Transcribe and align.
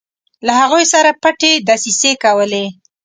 له 0.45 0.53
هغوی 0.61 0.85
سره 0.93 1.09
پټې 1.21 1.51
دسیسې 1.67 2.11
کولې. 2.23 2.65